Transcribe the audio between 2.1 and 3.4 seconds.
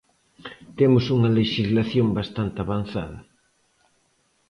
bastante avanzada.